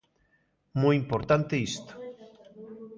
Moi 0.81 0.93
importante 1.03 1.55
isto. 1.69 1.93